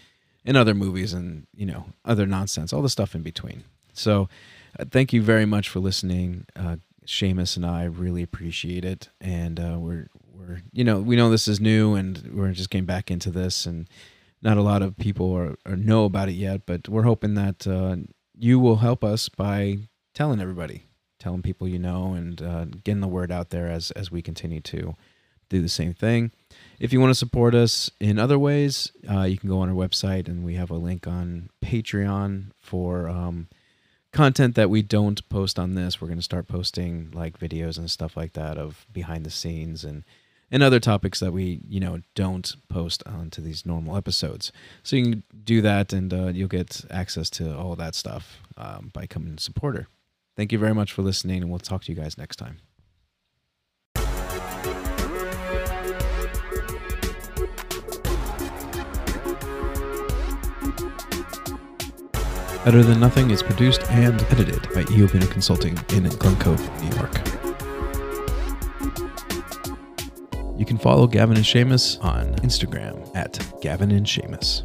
[0.45, 3.65] and other movies and you know other nonsense, all the stuff in between.
[3.93, 4.29] So,
[4.79, 6.47] uh, thank you very much for listening.
[6.55, 11.31] Uh, Seamus and I really appreciate it, and uh, we're we're you know we know
[11.31, 13.89] this is new and we're just getting back into this and
[14.41, 17.67] not a lot of people are, are know about it yet but we're hoping that
[17.67, 17.97] uh,
[18.39, 19.79] you will help us by
[20.15, 20.85] telling everybody
[21.19, 24.61] telling people you know and uh, getting the word out there as as we continue
[24.61, 24.95] to
[25.49, 26.31] do the same thing.
[26.79, 29.75] If you want to support us in other ways uh, you can go on our
[29.75, 33.49] website and we have a link on patreon for um,
[34.13, 36.01] content that we don't post on this.
[36.01, 39.85] We're going to start posting like videos and stuff like that of behind the scenes
[39.85, 40.05] and
[40.51, 44.53] and other topics that we you know don't post onto these normal episodes.
[44.83, 48.91] So you can do that, and uh, you'll get access to all that stuff um,
[48.93, 49.89] by becoming a supporter.
[50.37, 52.59] Thank you very much for listening, and we'll talk to you guys next time.
[62.65, 67.38] Better Than Nothing is produced and edited by Eobina Consulting in Glen Cove, New York.
[70.69, 74.63] Can follow Gavin and Seamus on Instagram at Gavin and Seamus.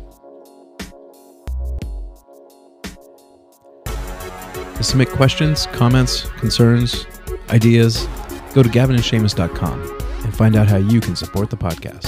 [4.76, 7.08] To submit questions, comments, concerns,
[7.50, 8.06] ideas,
[8.54, 12.04] go to gavinandseamus.com and find out how you can support the podcast.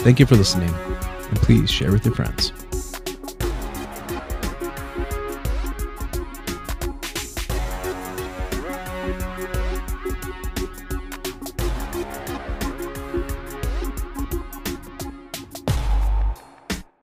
[0.00, 2.52] Thank you for listening, and please share with your friends.